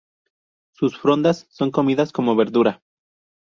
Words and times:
Sus 0.73 0.97
frondas 0.99 1.45
son 1.51 1.69
comidas 1.69 2.11
como 2.11 2.35
verdura. 2.35 2.81